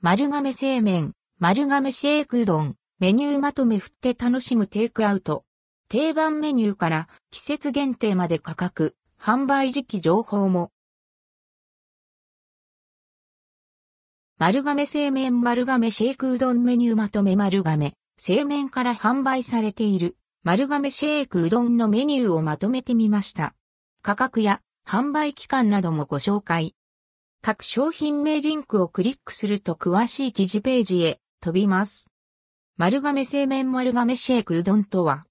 [0.00, 5.44] 丸亀製麺、丸亀シェイクうどん、メニューまとめ振って楽しむテイクアウト。
[5.88, 10.70] 定番メニューから季節限定まで価格、販売時期情報も。
[14.38, 23.56] 丸亀製麺丸亀シェイクうどんメニューまとめ丸亀製麺から販売されている丸亀シェイクうどんのメニューをまとめてみました。
[24.02, 26.76] 価格や販売期間などもご紹介。
[27.40, 32.08] 各商品名リンクをクリックすると詳しい記事ページへ飛びます。
[32.76, 35.24] 丸亀製麺丸亀シェイクうどんとは、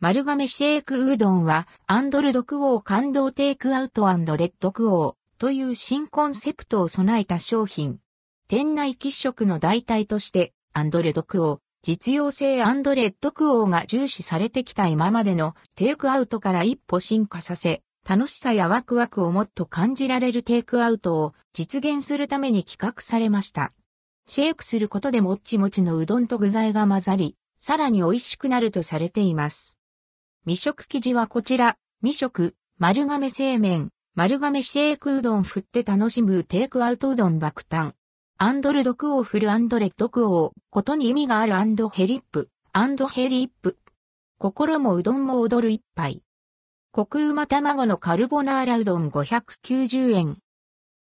[0.00, 7.98] 丸亀シェイクうどんは、アンドルドクオー感動テイクアウトレッドクオーという新コンセプトを備えた商品。
[8.48, 23.72] 店内喫食の代替として、アンドレドクオー、実用性アンドレッドクオーが重視されてきた今までのテイクアウトから一歩進化させ、楽しさやワクワクをもっと感じられるテイクアウトを実現するために企画されました。
[24.26, 29.78] シェイクすることでもっちもちのうどんと具材が混ざり、さらに美味しくなるとされています。
[30.44, 37.92] 未食生地はこちら、未食、丸亀製麺、丸亀シェイクうどん振って楽しむテイクアウトうどん爆誕。
[38.36, 43.78] アンドルドクオーフルアンドレッドクオー、ことに意味があるアンドヘリップ、アンドヘリップ。
[44.38, 46.22] 心もうどんも踊る一杯。
[46.94, 50.36] コクうま卵のカルボナーラうどん590円。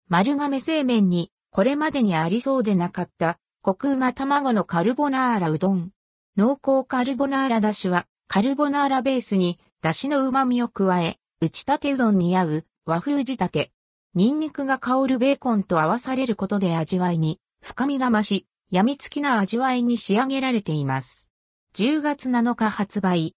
[0.08, 5.90] 丸亀製麺にこれまでにありそうでなかったコクうま卵のカルボナーラうどん。
[6.38, 13.72] 濃厚カルボナーラだしはカルボナーラベースにだしの旨味を加え、打ち立てうどんに合う和風仕立て。
[14.14, 21.30] ニンニクが香るベーコンと合わされることで味わいに深みが増し、病みつきな味わいに仕上げられています。
[21.74, 23.34] 10月7日発売。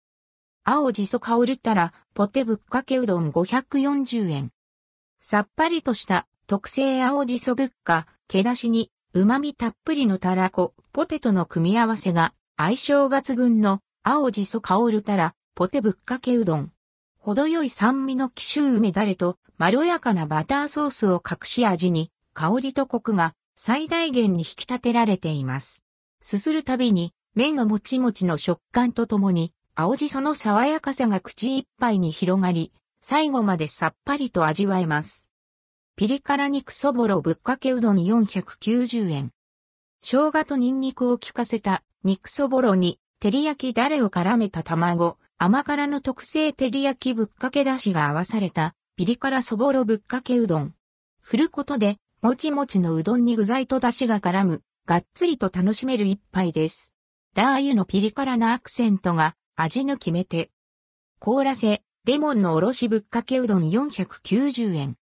[0.64, 4.52] 青じそ香るたら、ポテぶっかけうどん540円。
[5.20, 16.70] さっぱりとした特製青じそぶっか、毛出しに、旨味たっぷりのたらこ、ポテトの組み合わせが相性抜群の青じそ香るたら、ポテぶっかけうどん。
[17.18, 25.84] 程よい酸味の紀州梅だれと、まろやかなバターソースを隠し味に、香りとコクが最大限に引き立てられています。
[26.22, 35.30] すするたびに、麺のもちもちの食感とともに、青じその爽やかさが口いっぱいに広がり、最後までさっぱりと味わえます。
[35.96, 39.30] ピリ辛肉そぼろぶっかけうどん490円。
[40.02, 50.74] 生姜とニンニクを効かせた肉そぼろに照り焼きだれを絡めた卵、甘辛の特製照り焼きぶっかけだしが合わされたピリ辛そぼろぶっかけうどん。
[51.22, 56.94] 振ることでもちもちのうどんに具材とだしが絡むがっつりと楽しめる一杯です。
[57.34, 60.50] ラー油のピリ辛なアクセントが味の決め手。
[61.18, 64.96] 凍らせ、レモンのおろしぶっかけうどん490円。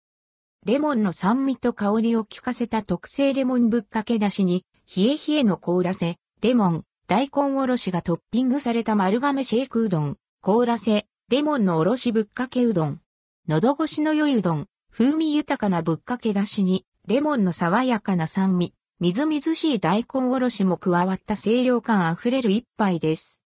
[0.67, 13.01] レモンの酸味と香りを効かせた特製レモンぶっかけだしに、冷え冷えの凍らせ、レモン、大根おろしがトッピングされた丸亀シェイクうどん、凍らせ、レモンのおろしぶっかけうどん。
[13.47, 23.40] 喉越しの良いうどん、風味豊かなぶっかけだしに、レモンの爽やかな酸味、みずみずしい大根おろしも加わった清涼感あふれる一杯です。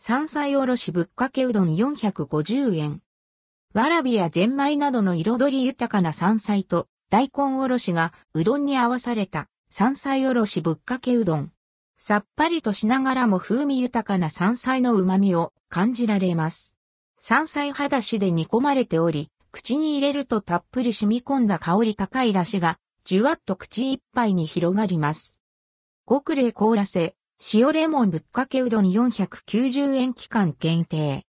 [0.00, 3.02] 山菜おろしぶっかけうどん450円。
[3.74, 11.52] わらびやゼンマイなどの彩り豊かな山菜と大根おろしがうどんに合わされた山菜おろしぶっかけうどん。
[11.96, 16.76] さっぱりとしながらも風味豊かな山菜の旨味を感じられます。
[17.20, 25.38] 山菜肌しで煮込まれており、口に入れるとたっぷり染み込んだ香り高い出汁が、じゅわっと口いっぱいに広がります。
[26.08, 31.24] 極冷凍らせ、塩レモンぶっかけうどん490円期間限定。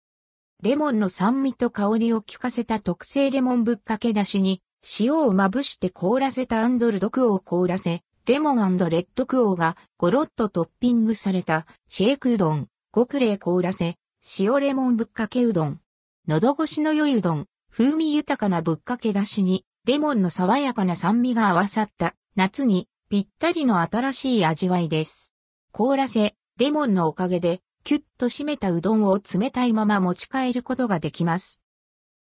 [0.63, 4.63] レモンの酸味と香りを効かせた特製レモンぶっかけだしに、
[5.01, 13.97] 塩をまぶして凍らせたアンドルドクオー凍らせ、レモンレッドクオーがゴロッとトッピングされたシェイクうどん、極冷凍らせ、
[14.39, 15.81] 塩レモンぶっかけうどん。
[16.29, 25.36] 喉越しの良いうどん、風味豊かなぶっかけだしに、レモンの爽やかな酸味が合わさった夏にぴったりの新しい味わいです。
[25.77, 31.63] 凍らせ、レモンのおかげで、キュッと締めたうどんを冷たいまま持ち帰ることができます。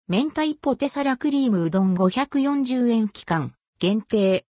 [0.08, 4.48] 明太ポテサラクリームうどん540円期間、限定。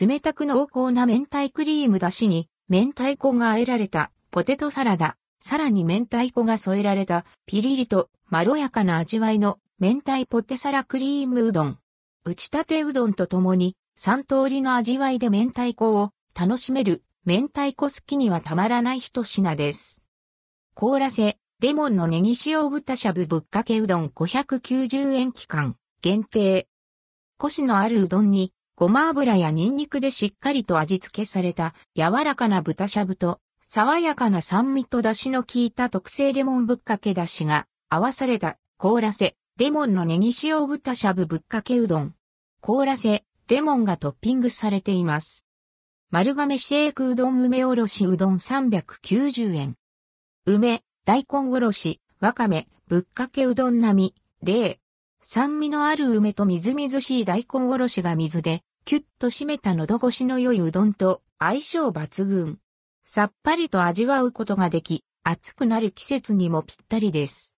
[0.00, 11.78] 冷たく濃厚な明太クリームだしに、明太子が和えられたポテトサラダ、さらに明太子が添えられたピリリとまろやかな味わいの明太ポテサラクリームうどん。
[12.24, 20.02] 打ち立てうどんとともに3通りの味わいで明太子を楽しめる明太子好きにはたまらない一品です。
[20.74, 26.66] 凍らせ、レモンのネギ塩豚しゃぶぶっかけうどん590円期間、限定。
[27.38, 42.16] コシのあるうどんに、ごま油やニンニクでしっかりと味付けされた柔らかな豚しゃぶと、爽やかな酸味と出汁の効いた特製レモンぶっかけ出汁が合わされた凍らせ、レモンのネギ塩豚しゃぶぶっかけうどん。
[42.60, 45.46] 凍らせ、レモンがトッピングされています。
[46.14, 49.76] 丸亀シェイクうどん梅おろしうどん390円。
[50.44, 54.78] 梅、大根おろし、わかめ、ぶっかけうどん並み、例。
[55.22, 62.58] 酸味のある梅とみずみずしい大根おろしが水で、キュッと締めた喉越しの良いうどんと相性抜群。
[63.06, 67.56] さっぱりと味わうことができ、暑くなる季節にもぴったりです。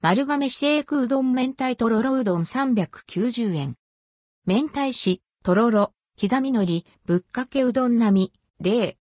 [0.00, 3.76] 丸亀シェイクうどん明太とろろうどん390円。
[4.46, 8.98] 明太子、とろろ、刻み海苔、ぶっかけうどん並み、例。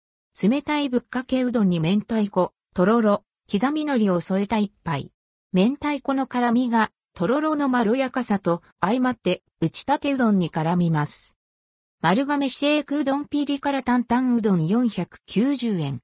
[0.42, 5.12] 冷たいぶっかけうどんに明太子、とろろ、刻み海苔を添えた一杯。
[5.52, 11.36] 明太子の辛みが、とろろのまろやかさと相まって、打ち立てうどんに絡みます。
[12.02, 16.02] 丸亀シェイクうどんピリ辛担々うどん490円。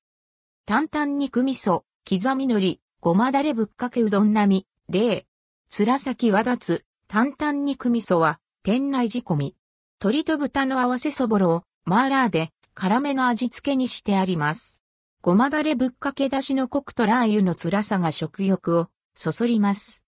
[0.65, 5.27] 担々肉味噌、刻み海苔、ごまだれぶっかけうどん並み、例。
[5.69, 9.57] つらさきわだつ、担々肉味噌は、店内仕込み。
[10.03, 14.81] 鶏と豚の合わせそぼろを、マーラーで、辛めの味付けにしてあります。
[15.21, 20.03] ごまだれぶっかけ出しのコクとラー油の辛さが食欲を、そそります。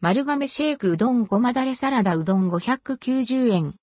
[0.00, 3.76] 丸亀シェイクうどんごまだれサラダうどん590円。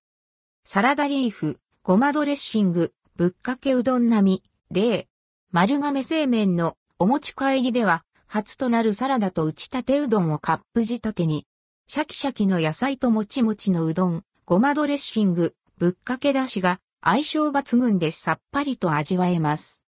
[0.66, 5.08] サラダリーフ、ごまドレッシング、ぶっかけうどん並み、例。
[5.50, 11.46] 丸亀製麺のお持ち帰りでは、初となるサラダと打ち立てうどんをカップ仕立てに、
[11.86, 19.82] シャキシャキの野菜ともちもちのうどん、ごまドレッシング、ぶっかけだしが相性抜群でさっぱりと味わえます。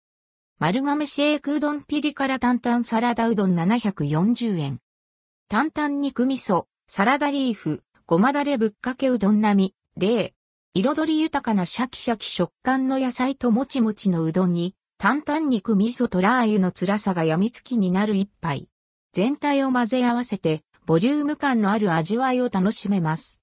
[0.58, 4.78] 丸亀シェイクうどんピリ辛担々サラダうどん740円。
[5.50, 10.32] 担々肉味噌、サラダリーフ、ごまだれぶっかけうどん並み、例。
[10.72, 18.70] 彩り豊かなシャキシャキ食感の野菜ともちもちのうどんに、担々肉味噌とラー油の辛さが病みつきになる一杯。
[19.12, 23.42] 全体を混ぜ合わせて、ボリューム感のある味わいを楽しめます。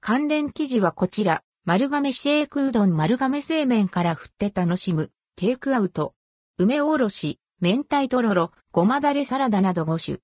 [0.00, 6.14] 関連記事はこちら、丸亀シェイクうどん丸亀製麺から振って楽しむ、テイクアウト、
[6.56, 10.16] 梅おろし、明太とろろ、ごまだれサラダなど5種。